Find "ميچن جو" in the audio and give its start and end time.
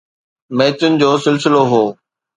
0.57-1.09